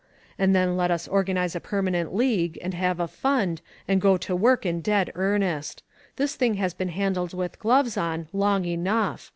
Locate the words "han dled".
6.89-7.35